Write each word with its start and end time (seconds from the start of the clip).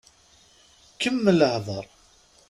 Kemmel 1.01 1.41
hdeṛ. 1.55 1.85